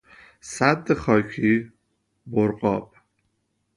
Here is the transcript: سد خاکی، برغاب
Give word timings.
سد 0.53 0.93
خاکی، 0.93 1.71
برغاب 2.27 2.93